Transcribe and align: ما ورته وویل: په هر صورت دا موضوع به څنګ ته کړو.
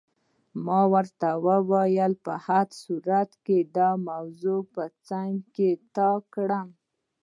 ما 0.65 0.81
ورته 0.93 1.29
وویل: 1.47 2.13
په 2.25 2.33
هر 2.45 2.67
صورت 2.83 3.29
دا 3.77 3.89
موضوع 4.09 4.59
به 4.73 4.83
څنګ 5.07 5.33
ته 5.95 6.07
کړو. 6.33 6.63